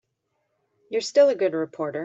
You're 0.89 1.01
still 1.01 1.29
a 1.29 1.35
good 1.35 1.53
reporter. 1.53 1.99